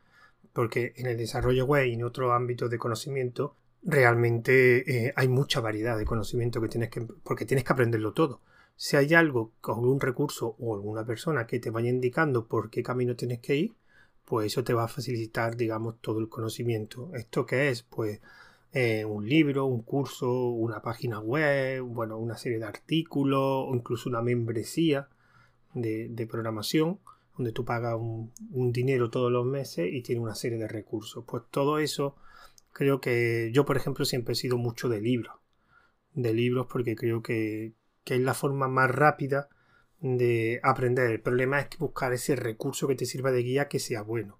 Porque 0.52 0.94
en 0.96 1.06
el 1.06 1.18
desarrollo 1.18 1.66
web 1.66 1.86
y 1.86 1.94
en 1.94 2.04
otro 2.04 2.32
ámbito 2.32 2.68
de 2.68 2.78
conocimiento, 2.78 3.56
realmente 3.82 5.06
eh, 5.08 5.12
hay 5.16 5.26
mucha 5.28 5.60
variedad 5.60 5.98
de 5.98 6.04
conocimiento 6.04 6.60
que 6.60 6.68
tienes 6.68 6.88
que, 6.88 7.00
porque 7.00 7.44
tienes 7.44 7.64
que 7.64 7.72
aprenderlo 7.72 8.12
todo. 8.12 8.40
Si 8.76 8.96
hay 8.96 9.12
algo, 9.14 9.52
algún 9.64 10.00
recurso 10.00 10.54
o 10.60 10.76
alguna 10.76 11.04
persona 11.04 11.48
que 11.48 11.58
te 11.58 11.70
vaya 11.70 11.90
indicando 11.90 12.46
por 12.46 12.70
qué 12.70 12.84
camino 12.84 13.16
tienes 13.16 13.40
que 13.40 13.56
ir, 13.56 13.76
pues 14.24 14.46
eso 14.46 14.62
te 14.62 14.72
va 14.72 14.84
a 14.84 14.88
facilitar, 14.88 15.56
digamos, 15.56 16.00
todo 16.00 16.20
el 16.20 16.28
conocimiento. 16.28 17.10
¿Esto 17.14 17.44
qué 17.44 17.70
es? 17.70 17.82
Pues 17.82 18.20
eh, 18.72 19.04
un 19.04 19.26
libro, 19.26 19.64
un 19.66 19.82
curso, 19.82 20.30
una 20.50 20.82
página 20.82 21.20
web, 21.20 21.82
bueno, 21.82 22.18
una 22.18 22.36
serie 22.36 22.58
de 22.58 22.66
artículos 22.66 23.40
o 23.40 23.74
incluso 23.74 24.10
una 24.10 24.20
membresía 24.20 25.08
de, 25.74 26.26
programación 26.30 26.98
donde 27.36 27.52
tú 27.52 27.64
pagas 27.64 27.96
un, 27.98 28.32
dinero 28.72 29.10
todos 29.10 29.30
los 29.30 29.46
meses 29.46 29.88
y 29.92 30.02
tiene 30.02 30.20
una 30.20 30.34
serie 30.34 30.58
de 30.58 30.68
recursos. 30.68 31.24
Pues 31.26 31.44
todo 31.50 31.78
eso 31.78 32.16
creo 32.72 33.00
que 33.00 33.50
yo, 33.52 33.64
por 33.64 33.76
ejemplo, 33.76 34.04
siempre 34.04 34.32
he 34.32 34.36
sido 34.36 34.58
mucho 34.58 34.88
de 34.88 35.00
libros. 35.00 35.36
De 36.12 36.34
libros 36.34 36.66
porque 36.70 36.96
creo 36.96 37.22
que, 37.22 37.74
es 38.04 38.20
la 38.20 38.34
forma 38.34 38.68
más 38.68 38.90
rápida 38.90 39.48
de 40.00 40.60
aprender. 40.62 41.10
El 41.10 41.20
problema 41.20 41.60
es 41.60 41.68
buscar 41.78 42.12
ese 42.12 42.36
recurso 42.36 42.88
que 42.88 42.96
te 42.96 43.06
sirva 43.06 43.32
de 43.32 43.42
guía 43.42 43.68
que 43.68 43.78
sea 43.78 44.02
bueno. 44.02 44.38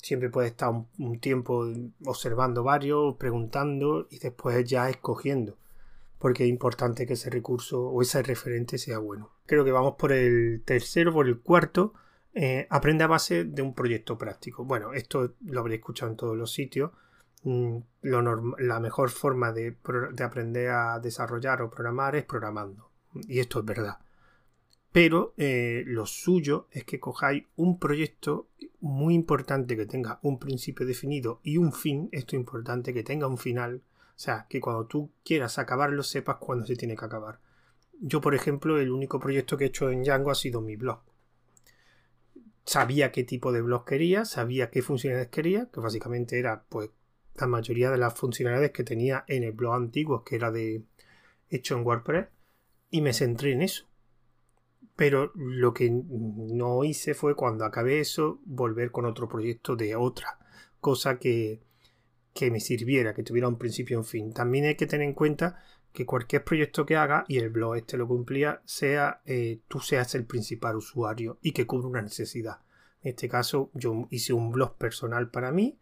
Siempre 0.00 0.30
puedes 0.30 0.52
estar 0.52 0.70
un 0.70 1.20
tiempo 1.20 1.66
observando 2.06 2.62
varios, 2.62 3.16
preguntando 3.16 4.06
y 4.10 4.18
después 4.18 4.64
ya 4.64 4.88
escogiendo 4.88 5.56
porque 6.18 6.44
es 6.44 6.50
importante 6.50 7.06
que 7.06 7.14
ese 7.14 7.30
recurso 7.30 7.80
o 7.80 8.02
ese 8.02 8.22
referente 8.22 8.78
sea 8.78 8.98
bueno. 8.98 9.30
Creo 9.46 9.64
que 9.64 9.72
vamos 9.72 9.94
por 9.96 10.12
el 10.12 10.62
tercero, 10.64 11.12
por 11.12 11.26
el 11.26 11.40
cuarto. 11.40 11.94
Eh, 12.34 12.66
aprende 12.70 13.04
a 13.04 13.08
base 13.08 13.44
de 13.44 13.62
un 13.62 13.74
proyecto 13.74 14.18
práctico. 14.18 14.64
Bueno, 14.64 14.92
esto 14.92 15.34
lo 15.44 15.60
habréis 15.60 15.78
escuchado 15.78 16.10
en 16.10 16.16
todos 16.16 16.36
los 16.36 16.52
sitios. 16.52 16.90
Mm, 17.44 17.78
la 18.02 18.80
mejor 18.80 19.10
forma 19.10 19.52
de, 19.52 19.76
aprender 20.22 20.70
a 20.70 20.98
desarrollar 20.98 21.62
o 21.62 21.70
programar 21.70 22.16
es 22.16 22.24
programando. 22.24 22.90
Y 23.14 23.38
esto 23.38 23.60
es 23.60 23.64
verdad. 23.64 23.98
Pero 24.98 25.32
eh, 25.36 25.84
lo 25.86 26.06
suyo 26.06 26.66
es 26.72 26.82
que 26.82 26.98
cojáis 26.98 27.44
un 27.54 27.78
proyecto 27.78 28.48
muy 28.80 29.14
importante 29.14 29.76
que 29.76 29.86
tenga 29.86 30.18
un 30.22 30.40
principio 30.40 30.84
definido 30.84 31.38
y 31.44 31.56
un 31.56 31.72
fin. 31.72 32.08
Esto 32.10 32.34
es 32.34 32.40
importante 32.40 32.92
que 32.92 33.04
tenga 33.04 33.28
un 33.28 33.38
final 33.38 33.76
o 33.76 34.20
sea, 34.20 34.46
que 34.48 34.60
cuando 34.60 34.86
tú 34.86 35.12
quieras 35.24 35.60
acabarlo 35.60 36.02
sepas 36.02 36.38
cuándo 36.38 36.66
se 36.66 36.74
tiene 36.74 36.96
que 36.96 37.04
acabar. 37.04 37.38
Yo, 38.00 38.20
por 38.20 38.34
ejemplo, 38.34 38.80
el 38.80 38.90
único 38.90 39.20
proyecto 39.20 39.56
que 39.56 39.66
he 39.66 39.68
hecho 39.68 39.88
en 39.92 40.02
Django 40.02 40.32
ha 40.32 40.34
sido 40.34 40.60
mi 40.60 40.74
blog. 40.74 40.98
Sabía 42.64 43.12
qué 43.12 43.22
tipo 43.22 43.52
de 43.52 43.62
blog 43.62 43.84
quería, 43.84 44.24
sabía 44.24 44.68
qué 44.72 44.82
funcionalidades 44.82 45.30
quería, 45.30 45.68
que 45.72 45.78
básicamente 45.78 46.40
era 46.40 46.64
pues 46.68 46.90
la 47.36 47.46
mayoría 47.46 47.92
de 47.92 47.98
las 47.98 48.18
funcionalidades 48.18 48.72
que 48.72 48.82
tenía 48.82 49.24
en 49.28 49.44
el 49.44 49.52
blog 49.52 49.74
antiguo, 49.74 50.24
que 50.24 50.34
era 50.34 50.50
de 50.50 50.82
hecho 51.48 51.76
en 51.76 51.86
WordPress, 51.86 52.26
y 52.90 53.00
me 53.02 53.12
centré 53.12 53.52
en 53.52 53.62
eso. 53.62 53.87
Pero 54.98 55.30
lo 55.36 55.72
que 55.72 55.92
no 55.92 56.82
hice 56.82 57.14
fue 57.14 57.36
cuando 57.36 57.64
acabé 57.64 58.00
eso, 58.00 58.40
volver 58.44 58.90
con 58.90 59.04
otro 59.04 59.28
proyecto 59.28 59.76
de 59.76 59.94
otra 59.94 60.40
cosa 60.80 61.20
que, 61.20 61.62
que 62.34 62.50
me 62.50 62.58
sirviera, 62.58 63.14
que 63.14 63.22
tuviera 63.22 63.46
un 63.46 63.58
principio 63.58 63.94
y 63.94 63.98
un 63.98 64.04
fin. 64.04 64.32
También 64.32 64.64
hay 64.64 64.74
que 64.74 64.88
tener 64.88 65.06
en 65.06 65.14
cuenta 65.14 65.62
que 65.92 66.04
cualquier 66.04 66.42
proyecto 66.42 66.84
que 66.84 66.96
haga, 66.96 67.24
y 67.28 67.38
el 67.38 67.50
blog 67.50 67.76
este 67.76 67.96
lo 67.96 68.08
cumplía, 68.08 68.60
sea 68.64 69.22
eh, 69.24 69.60
tú 69.68 69.78
seas 69.78 70.16
el 70.16 70.26
principal 70.26 70.74
usuario 70.74 71.38
y 71.42 71.52
que 71.52 71.64
cubra 71.64 71.86
una 71.86 72.02
necesidad. 72.02 72.58
En 73.00 73.10
este 73.10 73.28
caso, 73.28 73.70
yo 73.74 74.08
hice 74.10 74.32
un 74.32 74.50
blog 74.50 74.78
personal 74.78 75.30
para 75.30 75.52
mí, 75.52 75.78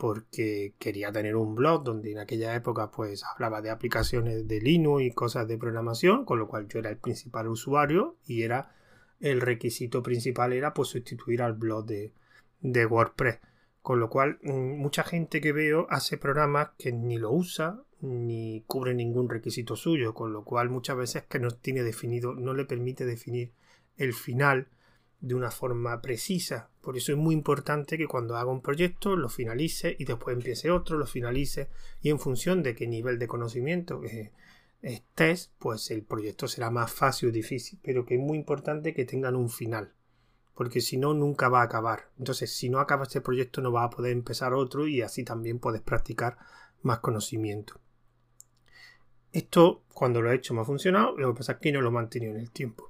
porque 0.00 0.74
quería 0.78 1.12
tener 1.12 1.36
un 1.36 1.54
blog 1.54 1.84
donde 1.84 2.12
en 2.12 2.18
aquella 2.18 2.54
época 2.54 2.90
pues 2.90 3.22
hablaba 3.22 3.60
de 3.60 3.68
aplicaciones 3.68 4.48
de 4.48 4.58
Linux 4.58 5.02
y 5.02 5.10
cosas 5.12 5.46
de 5.46 5.58
programación, 5.58 6.24
con 6.24 6.38
lo 6.38 6.48
cual 6.48 6.66
yo 6.68 6.78
era 6.78 6.88
el 6.88 6.96
principal 6.96 7.48
usuario 7.48 8.16
y 8.24 8.42
era 8.42 8.74
el 9.20 9.42
requisito 9.42 10.02
principal 10.02 10.54
era 10.54 10.72
pues 10.72 10.88
sustituir 10.88 11.42
al 11.42 11.52
blog 11.52 11.84
de, 11.84 12.14
de 12.62 12.86
WordPress. 12.86 13.40
Con 13.82 14.00
lo 14.00 14.08
cual, 14.08 14.38
mm, 14.42 14.78
mucha 14.78 15.04
gente 15.04 15.42
que 15.42 15.52
veo 15.52 15.86
hace 15.90 16.16
programas 16.16 16.70
que 16.78 16.92
ni 16.92 17.18
lo 17.18 17.30
usa 17.32 17.82
ni 18.00 18.64
cubre 18.66 18.94
ningún 18.94 19.28
requisito 19.28 19.76
suyo, 19.76 20.14
con 20.14 20.32
lo 20.32 20.44
cual 20.44 20.70
muchas 20.70 20.96
veces 20.96 21.24
que 21.24 21.38
no 21.38 21.50
tiene 21.50 21.82
definido, 21.82 22.34
no 22.34 22.54
le 22.54 22.64
permite 22.64 23.04
definir 23.04 23.52
el 23.98 24.14
final 24.14 24.68
de 25.20 25.34
una 25.34 25.50
forma 25.50 26.00
precisa. 26.00 26.70
Por 26.80 26.96
eso 26.96 27.12
es 27.12 27.18
muy 27.18 27.34
importante 27.34 27.98
que 27.98 28.06
cuando 28.06 28.36
haga 28.36 28.50
un 28.50 28.62
proyecto 28.62 29.16
lo 29.16 29.28
finalice 29.28 29.96
y 29.98 30.04
después 30.04 30.36
empiece 30.36 30.70
otro, 30.70 30.98
lo 30.98 31.06
finalice 31.06 31.68
y 32.00 32.10
en 32.10 32.18
función 32.18 32.62
de 32.62 32.74
qué 32.74 32.86
nivel 32.86 33.18
de 33.18 33.28
conocimiento 33.28 34.02
eh, 34.04 34.32
estés, 34.82 35.52
pues 35.58 35.90
el 35.90 36.02
proyecto 36.02 36.48
será 36.48 36.70
más 36.70 36.92
fácil 36.92 37.28
o 37.28 37.32
difícil, 37.32 37.78
pero 37.82 38.06
que 38.06 38.14
es 38.14 38.20
muy 38.20 38.38
importante 38.38 38.94
que 38.94 39.04
tengan 39.04 39.36
un 39.36 39.50
final 39.50 39.92
porque 40.60 40.82
si 40.82 40.98
no, 40.98 41.14
nunca 41.14 41.48
va 41.48 41.62
a 41.62 41.64
acabar. 41.64 42.10
Entonces, 42.18 42.52
si 42.52 42.68
no 42.68 42.80
acaba 42.80 43.04
este 43.04 43.22
proyecto, 43.22 43.62
no 43.62 43.72
va 43.72 43.84
a 43.84 43.88
poder 43.88 44.12
empezar 44.12 44.52
otro 44.52 44.86
y 44.86 45.00
así 45.00 45.24
también 45.24 45.58
puedes 45.58 45.80
practicar 45.80 46.36
más 46.82 46.98
conocimiento. 46.98 47.80
Esto, 49.32 49.84
cuando 49.94 50.20
lo 50.20 50.30
he 50.30 50.34
hecho, 50.34 50.52
me 50.52 50.60
ha 50.60 50.66
funcionado, 50.66 51.16
lo 51.16 51.32
que 51.32 51.38
pasa 51.38 51.52
es 51.52 51.58
que 51.60 51.72
no 51.72 51.80
lo 51.80 51.88
he 51.88 51.92
mantenido 51.92 52.34
en 52.34 52.40
el 52.40 52.50
tiempo. 52.50 52.89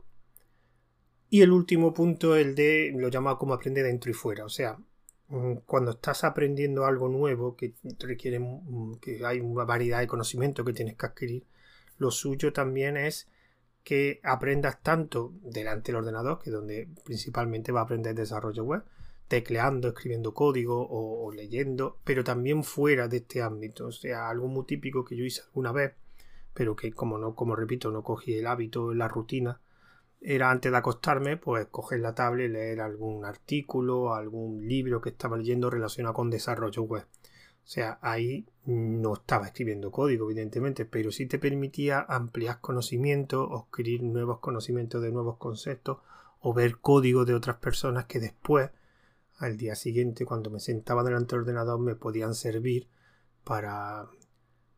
Y 1.31 1.43
el 1.43 1.53
último 1.53 1.95
punto, 1.95 2.35
el 2.37 2.57
de, 2.57 2.93
lo 2.97 3.09
llamo 3.09 3.39
como 3.39 3.55
aprende 3.55 3.85
dentro 3.85 4.11
y 4.11 4.15
fuera. 4.15 4.45
O 4.45 4.49
sea, 4.49 4.79
mm, 5.29 5.59
cuando 5.65 5.93
estás 5.93 6.25
aprendiendo 6.25 6.85
algo 6.85 7.09
nuevo 7.09 7.57
que 7.57 7.75
requiere 8.01 8.41
mm, 8.41 8.97
que 9.01 9.25
hay 9.25 9.41
una 9.41 9.65
variedad 9.65 10.01
de 10.01 10.09
conocimiento 10.09 10.65
que 10.65 10.73
tienes 10.73 10.97
que 10.97 11.07
adquirir, 11.07 11.47
lo 11.99 12.11
suyo 12.11 12.53
también 12.53 12.97
es 12.97 13.29
que 13.85 14.21
aprendas 14.25 14.83
tanto 14.83 15.33
delante 15.43 15.93
del 15.93 16.01
ordenador, 16.01 16.41
que 16.41 16.51
es 16.51 16.55
donde 16.55 16.89
principalmente 17.05 17.73
va 17.73 17.81
a 17.81 17.85
aprender 17.85 18.15
desarrollo 18.15 18.65
web, 18.65 18.83
tecleando, 19.29 19.89
escribiendo 19.89 20.35
código 20.35 20.87
o, 20.91 21.31
leyendo, 21.33 21.99
pero 22.05 22.25
también 22.25 22.65
fuera 22.65 23.07
de 23.09 23.19
este 23.19 23.43
ámbito. 23.43 23.87
O 23.87 23.93
sea, 23.93 24.29
algo 24.29 24.49
muy 24.49 24.65
típico 24.67 25.05
que 25.05 25.17
yo 25.17 25.25
hice 25.25 25.43
alguna 25.43 25.73
vez, 25.73 25.95
pero 26.55 26.75
que 26.75 26.93
como 26.93 27.19
no, 27.19 27.35
como 27.37 27.55
repito, 27.55 27.91
no 27.93 28.03
cogí 28.03 28.35
el 28.35 28.47
hábito, 28.49 28.93
la 28.95 29.09
rutina, 29.09 29.61
era 30.21 30.51
antes 30.51 30.71
de 30.71 30.79
acostarme, 30.79 31.37
pues 31.37 31.67
coger 31.69 32.01
la 32.01 32.15
tablet 32.15 32.51
leer 32.51 32.81
algún 32.81 33.25
artículo, 33.25 34.15
algún 34.15 34.69
libro 34.69 35.01
que 35.01 35.11
estaba 35.11 35.37
leyendo 35.37 35.71
relacionado 35.71 36.15
con 36.15 36.31
desarrollo 36.31 36.83
web. 36.83 37.07
O 37.65 37.73
sea, 37.73 37.99
ahí 38.03 38.47
no 38.65 39.15
estaba 39.15 39.47
escribiendo 39.47 39.91
código, 39.91 40.27
evidentemente, 40.27 40.85
pero 40.85 41.11
sí 41.13 41.27
te 41.27 41.39
permitía 41.39 42.01
ampliar 42.01 42.61
conocimiento, 42.61 43.45
o 43.45 43.65
adquirir 43.65 44.03
nuevos 44.03 44.41
conocimientos 44.41 45.03
de 45.03 45.13
nuevos 45.13 45.37
conceptos, 45.39 45.99
o 46.41 46.53
ver 46.53 46.79
código 46.79 47.25
de 47.25 47.35
otras 47.35 47.57
personas 47.57 48.07
que 48.07 48.19
después, 48.19 48.71
al 49.39 49.57
día 49.57 49.75
siguiente, 49.75 50.27
cuando 50.27 50.51
me 50.51 50.61
sentaba 50.61 51.03
delante 51.03 51.35
del 51.35 51.43
ordenador, 51.43 51.79
me 51.81 51.95
podían 51.95 52.35
servir 52.35 52.89
para, 53.45 54.09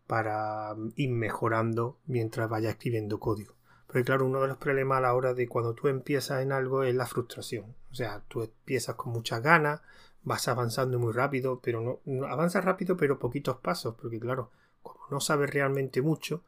para 0.07 0.77
ir 0.97 1.11
mejorando 1.11 1.99
mientras 2.07 2.49
vaya 2.49 2.71
escribiendo 2.71 3.19
código. 3.19 3.55
Pero 3.93 4.05
claro, 4.07 4.27
uno 4.27 4.41
de 4.41 4.49
los 4.49 4.57
problemas 4.57 4.99
a 4.99 5.03
la 5.03 5.15
hora 5.15 5.35
de 5.35 5.47
cuando 5.47 5.75
tú 5.75 5.89
empiezas 5.89 6.43
en 6.43 6.51
algo 6.51 6.83
es 6.83 6.95
la 6.95 7.07
frustración. 7.07 7.75
O 7.91 7.95
sea, 7.95 8.23
tú 8.27 8.43
empiezas 8.43 8.97
con 8.97 9.13
muchas 9.13 9.43
ganas, 9.43 9.83
vas 10.23 10.49
avanzando 10.49 10.99
muy 10.99 11.13
rápido, 11.13 11.61
pero 11.63 12.01
no, 12.07 12.27
avanzas 12.27 12.65
rápido 12.65 12.97
pero 12.97 13.19
poquitos 13.19 13.59
pasos, 13.59 13.95
porque 14.01 14.19
claro, 14.19 14.51
como 14.83 15.01
no 15.11 15.21
sabes 15.21 15.51
realmente 15.51 16.01
mucho, 16.01 16.43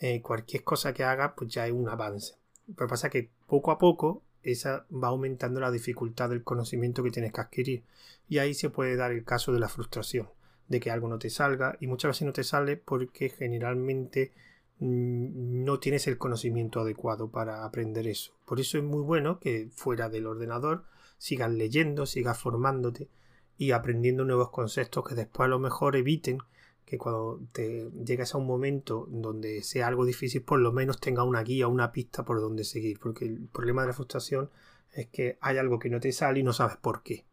eh, 0.00 0.20
cualquier 0.22 0.64
cosa 0.64 0.92
que 0.92 1.04
hagas 1.04 1.34
pues 1.36 1.50
ya 1.50 1.68
es 1.68 1.72
un 1.72 1.88
avance. 1.88 2.34
Pero 2.76 2.88
pasa 2.88 3.10
que 3.10 3.30
poco 3.46 3.70
a 3.70 3.78
poco 3.78 4.24
esa 4.42 4.84
va 4.92 5.08
aumentando 5.08 5.60
la 5.60 5.70
dificultad 5.70 6.30
del 6.30 6.42
conocimiento 6.42 7.04
que 7.04 7.12
tienes 7.12 7.32
que 7.32 7.40
adquirir 7.40 7.84
y 8.28 8.38
ahí 8.38 8.54
se 8.54 8.70
puede 8.70 8.96
dar 8.96 9.12
el 9.12 9.24
caso 9.24 9.52
de 9.52 9.60
la 9.60 9.68
frustración, 9.68 10.30
de 10.66 10.80
que 10.80 10.90
algo 10.90 11.06
no 11.06 11.18
te 11.20 11.30
salga 11.30 11.76
y 11.80 11.86
muchas 11.86 12.10
veces 12.10 12.26
no 12.26 12.32
te 12.32 12.42
sale 12.42 12.76
porque 12.76 13.28
generalmente 13.28 14.32
no 14.80 15.80
tienes 15.80 16.06
el 16.06 16.18
conocimiento 16.18 16.80
adecuado 16.80 17.30
para 17.30 17.64
aprender 17.64 18.06
eso. 18.06 18.32
Por 18.44 18.60
eso 18.60 18.78
es 18.78 18.84
muy 18.84 19.02
bueno 19.02 19.40
que 19.40 19.68
fuera 19.72 20.08
del 20.08 20.26
ordenador 20.26 20.84
sigas 21.18 21.50
leyendo, 21.50 22.06
sigas 22.06 22.38
formándote 22.38 23.08
y 23.56 23.72
aprendiendo 23.72 24.24
nuevos 24.24 24.50
conceptos 24.50 25.04
que 25.06 25.16
después 25.16 25.46
a 25.46 25.50
lo 25.50 25.58
mejor 25.58 25.96
eviten 25.96 26.38
que 26.84 26.96
cuando 26.96 27.40
te 27.52 27.90
llegues 28.02 28.34
a 28.34 28.38
un 28.38 28.46
momento 28.46 29.06
donde 29.10 29.62
sea 29.62 29.88
algo 29.88 30.06
difícil, 30.06 30.42
por 30.42 30.58
lo 30.58 30.72
menos 30.72 30.98
tenga 30.98 31.22
una 31.22 31.42
guía, 31.42 31.68
una 31.68 31.92
pista 31.92 32.24
por 32.24 32.40
donde 32.40 32.64
seguir. 32.64 32.98
Porque 32.98 33.26
el 33.26 33.46
problema 33.52 33.82
de 33.82 33.88
la 33.88 33.92
frustración 33.92 34.48
es 34.94 35.08
que 35.08 35.36
hay 35.42 35.58
algo 35.58 35.78
que 35.78 35.90
no 35.90 36.00
te 36.00 36.12
sale 36.12 36.40
y 36.40 36.42
no 36.42 36.54
sabes 36.54 36.78
por 36.78 37.02
qué. 37.02 37.26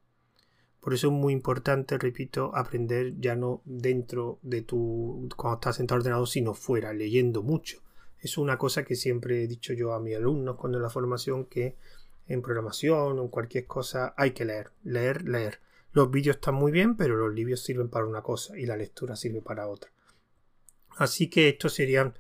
Por 0.86 0.94
eso 0.94 1.08
es 1.08 1.14
muy 1.14 1.34
importante, 1.34 1.98
repito, 1.98 2.52
aprender 2.54 3.20
ya 3.20 3.36
no 3.36 3.64
dentro 3.66 4.38
de 4.44 4.62
tu. 4.62 5.28
cuando 5.36 5.56
estás 5.56 5.78
sentado 5.78 5.98
ordenado, 5.98 6.28
sino 6.28 6.54
fuera, 6.54 6.94
leyendo 6.94 7.42
mucho. 7.42 7.80
Es 8.20 8.38
una 8.38 8.60
cosa 8.60 8.84
que 8.84 8.96
siempre 8.96 9.44
he 9.44 9.48
dicho 9.48 9.74
yo 9.74 9.94
a 9.94 10.00
mis 10.00 10.16
alumnos 10.16 10.58
cuando 10.58 10.78
en 10.78 10.84
la 10.84 10.92
formación 10.92 11.46
que 11.46 11.76
en 12.28 12.44
programación 12.44 13.18
o 13.18 13.24
en 13.24 13.30
cualquier 13.30 13.66
cosa 13.66 14.14
hay 14.16 14.34
que 14.34 14.46
leer, 14.46 14.74
leer, 14.84 15.28
leer. 15.28 15.60
Los 15.92 16.12
vídeos 16.12 16.36
están 16.36 16.54
muy 16.54 16.72
bien, 16.72 16.96
pero 16.96 17.16
los 17.16 17.34
libros 17.34 17.64
sirven 17.64 17.90
para 17.90 18.06
una 18.06 18.22
cosa 18.22 18.56
y 18.56 18.68
la 18.68 18.78
lectura 18.78 19.16
sirve 19.16 19.42
para 19.42 19.68
otra. 19.68 19.90
Así 20.98 21.32
que 21.32 21.50
estos 21.50 21.74
serían, 21.74 22.14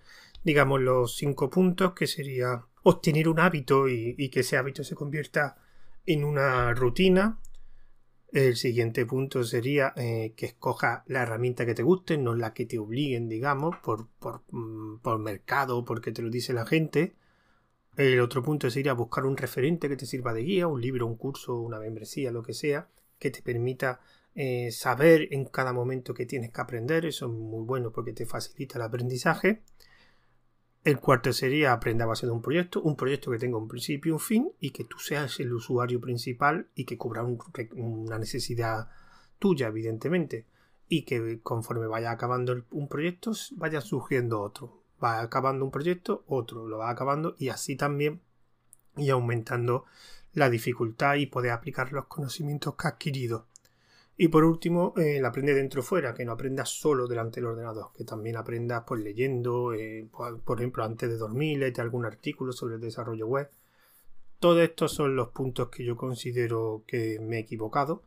digamos, 0.44 0.82
los 0.82 1.18
cinco 1.18 1.52
puntos 1.52 1.94
que 1.94 2.08
sería 2.08 2.66
obtener 2.82 3.30
un 3.30 3.40
hábito 3.40 3.88
y, 3.88 4.28
que 4.30 4.40
ese 4.40 4.58
hábito 4.58 4.84
se 4.84 4.96
convierta 4.96 5.56
en 6.08 6.24
una 6.24 6.74
rutina. 6.74 7.38
El 8.36 8.58
siguiente 8.58 9.06
punto 9.06 9.46
sería 9.46 9.94
eh, 9.96 10.34
que 10.36 10.48
escoja 10.48 11.06
la 11.08 11.22
herramienta 11.22 11.66
que 11.66 11.74
te 11.74 11.84
guste, 11.84 12.18
no 12.18 12.36
la 12.36 12.54
que 12.54 12.66
te 12.66 12.78
obliguen, 12.78 13.30
digamos, 13.30 13.78
por, 13.78 14.10
por, 14.20 14.44
mm, 14.52 14.98
por 15.00 15.20
mercado, 15.20 15.86
porque 15.86 16.12
te 16.12 16.22
lo 16.22 16.30
dice 16.30 16.52
la 16.52 16.66
gente 16.66 17.16
El 17.98 18.20
otro 18.22 18.44
punto 18.44 18.70
sería 18.70 18.94
buscar 18.94 19.26
un 19.26 19.38
referente 19.38 19.90
que 19.90 19.98
te 19.98 20.06
sirva 20.06 20.34
de 20.34 20.44
guía, 20.44 20.68
un 20.68 20.82
libro, 20.82 21.08
un 21.08 21.16
curso, 21.18 21.60
una 21.62 21.80
membresía, 21.80 22.32
lo 22.32 22.44
que 22.44 22.54
sea, 22.54 22.90
que 23.20 23.32
te 23.32 23.42
permita 23.42 24.02
eh, 24.36 24.72
saber 24.72 25.30
en 25.32 25.46
cada 25.46 25.74
momento 25.74 26.14
que 26.14 26.26
tienes 26.26 26.52
que 26.52 26.62
aprender. 26.62 27.06
Eso 27.06 27.28
es 27.28 27.32
muy 27.32 27.64
bueno 27.66 27.92
porque 27.92 28.14
te 28.14 28.26
facilita 28.26 28.78
el 28.80 28.84
aprendizaje. 28.84 29.64
El 30.86 31.00
cuarto 31.00 31.34
sería 31.34 31.74
aprender 31.74 32.04
a 32.04 32.10
base 32.10 32.28
de 32.28 32.32
un 32.32 32.44
proyecto, 32.44 32.80
un 32.80 32.96
proyecto 32.96 33.32
que 33.32 33.40
tenga 33.40 33.58
un 33.58 33.68
principio 33.68 34.12
y 34.12 34.14
un 34.14 34.20
fin 34.20 34.52
y 34.60 34.70
que 34.70 34.84
tú 34.84 35.00
seas 35.00 35.40
el 35.40 35.52
usuario 35.52 36.00
principal 36.00 36.68
y 36.76 36.86
que 36.86 36.96
cubra 36.96 37.24
una 37.24 38.20
necesidad 38.20 38.88
tuya, 39.40 39.70
evidentemente. 39.70 40.46
Y 40.88 41.02
que 41.02 41.40
conforme 41.42 41.88
vaya 41.88 42.12
acabando 42.12 42.64
un 42.70 42.88
proyecto, 42.88 43.32
vaya 43.54 43.82
surgiendo 43.82 44.40
otro. 44.40 44.84
Va 45.04 45.22
acabando 45.22 45.66
un 45.66 45.72
proyecto, 45.72 46.24
otro 46.28 46.68
lo 46.68 46.78
va 46.78 46.92
acabando 46.92 47.36
y 47.40 47.50
así 47.50 47.76
también 47.76 48.22
y 48.96 49.10
aumentando 49.10 49.86
la 50.34 50.52
dificultad 50.52 51.16
y 51.16 51.26
poder 51.26 51.54
aplicar 51.54 51.94
los 51.94 52.06
conocimientos 52.06 52.76
que 52.76 52.88
has 52.88 52.94
adquirido. 52.94 53.48
Y 54.18 54.30
por 54.30 54.46
último, 54.46 54.94
eh, 54.96 55.18
el 55.18 55.26
aprende 55.26 55.54
dentro 55.54 55.84
fuera, 55.84 56.14
que 56.14 56.24
no 56.24 56.32
aprendas 56.32 56.70
solo 56.70 57.08
delante 57.08 57.42
del 57.42 57.50
ordenador, 57.50 57.92
que 57.94 58.06
también 58.06 58.38
aprendas 58.38 58.84
pues 58.88 59.04
leyendo, 59.04 59.74
eh, 59.74 60.08
por 60.12 60.60
ejemplo, 60.60 60.86
antes 60.86 61.10
de 61.10 61.18
dormir, 61.18 61.60
leerte 61.60 61.82
algún 61.82 62.06
artículo 62.06 62.54
sobre 62.54 62.76
el 62.76 62.82
desarrollo 62.82 63.28
web. 63.28 63.50
Todos 64.40 64.62
estos 64.62 64.94
son 64.94 65.16
los 65.16 65.30
puntos 65.30 65.70
que 65.70 65.84
yo 65.84 65.98
considero 65.98 66.84
que 66.88 67.20
me 67.20 67.38
he 67.38 67.40
equivocado 67.40 68.04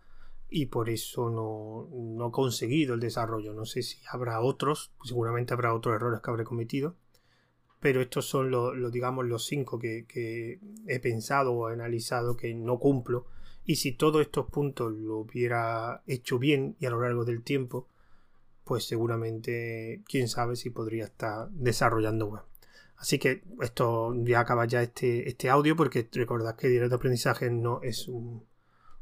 y 0.49 0.67
por 0.67 0.89
eso 0.89 1.29
no, 1.29 1.89
no 1.93 2.29
he 2.29 2.33
conseguido 2.33 2.95
el 2.95 3.01
desarrollo. 3.01 3.53
No 3.53 3.67
sé 3.67 3.83
si 3.83 3.99
habrá 4.11 4.41
otros, 4.41 4.93
seguramente 5.05 5.53
habrá 5.53 5.75
otros 5.75 5.95
errores 5.95 6.21
que 6.23 6.31
habré 6.31 6.45
cometido, 6.45 6.97
pero 7.81 8.01
estos 8.01 8.27
son 8.27 8.51
los, 8.51 8.93
digamos, 8.93 9.27
los 9.27 9.45
cinco 9.45 9.79
que, 9.79 10.07
que 10.07 10.59
he 10.87 11.01
pensado 11.01 11.53
o 11.53 11.67
analizado 11.67 12.37
que 12.37 12.55
no 12.55 12.79
cumplo 12.79 13.27
y 13.69 13.77
si 13.77 13.93
todos 13.93 14.23
estos 14.23 14.47
puntos 14.47 14.91
lo 14.95 15.19
hubiera 15.19 16.03
hecho 16.07 16.39
bien 16.39 16.75
y 16.81 16.87
a 16.87 16.91
lo 16.91 17.03
largo 17.03 17.27
del 17.27 17.43
tiempo, 17.43 17.87
pues 18.65 18.85
seguramente 18.85 20.03
quién 20.09 20.27
sabe 20.27 20.57
si 20.57 20.71
podría 20.71 21.05
estar 21.05 21.51
desarrollando 21.51 22.29
web. 22.29 22.43
Así 22.97 23.19
que 23.19 23.43
esto 23.61 24.15
ya 24.25 24.41
acaba 24.41 24.65
ya 24.65 24.83
este, 24.83 25.29
este 25.29 25.51
audio 25.51 25.77
porque 25.77 26.09
recordad 26.11 26.57
que 26.57 26.69
Directo 26.69 26.97
Aprendizaje 26.97 27.51
no 27.51 27.83
es 27.83 28.09
un, 28.09 28.43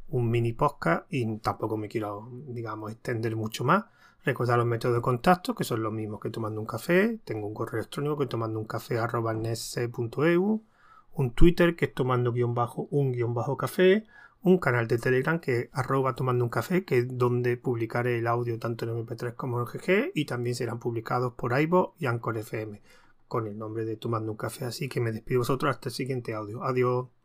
un 0.09 0.31
mini 0.33 0.53
podcast 0.53 1.07
y 1.11 1.37
tampoco 1.39 1.77
me 1.77 1.87
quiero, 1.87 2.29
digamos, 2.49 2.91
extender 2.91 3.37
mucho 3.37 3.63
más. 3.63 3.85
Recordad 4.25 4.57
los 4.57 4.67
métodos 4.67 4.97
de 4.97 5.01
contacto, 5.01 5.55
que 5.55 5.63
son 5.63 5.81
los 5.81 5.93
mismos 5.93 6.19
que 6.19 6.31
tomando 6.31 6.61
un 6.61 6.67
café. 6.67 7.21
Tengo 7.25 7.47
un 7.47 7.55
correo 7.55 7.79
electrónico 7.79 8.19
que 8.19 8.27
tomando 8.27 8.59
un 8.59 8.67
café 8.67 8.99
arroba 8.99 9.33
un 9.33 11.31
Twitter 11.31 11.77
que 11.77 11.85
es 11.85 11.95
tomando 11.95 12.33
guion 12.33 12.53
bajo 12.53 12.89
un 12.91 13.13
guion 13.13 13.33
bajo 13.33 13.57
café, 13.57 14.05
un 14.43 14.59
canal 14.59 14.87
de 14.87 14.99
Telegram 14.99 15.41
que 15.41 15.71
arroba 15.73 16.15
tomando 16.15 16.45
un 16.45 16.51
café, 16.51 16.85
que 16.85 16.99
es 16.99 17.19
donde 17.19 17.57
publicaré 17.57 18.19
el 18.19 18.27
audio 18.27 18.59
tanto 18.59 18.85
en 18.85 19.07
MP3 19.07 19.35
como 19.35 19.61
en 19.61 19.67
GG 19.67 20.13
y 20.15 20.25
también 20.25 20.55
serán 20.55 20.79
publicados 20.79 21.35
por 21.35 21.59
iVoox 21.59 22.01
y 22.01 22.07
Anchor 22.07 22.39
FM 22.39 22.81
con 23.29 23.47
el 23.47 23.59
nombre 23.59 23.85
de 23.85 23.97
Tomando 23.97 24.33
un 24.33 24.39
café. 24.39 24.67
Así 24.67 24.89
que 24.89 25.01
me 25.01 25.13
despido 25.13 25.41
vosotros 25.41 25.75
hasta 25.75 25.89
el 25.89 25.95
siguiente 25.95 26.35
audio. 26.35 26.63
Adiós. 26.63 27.16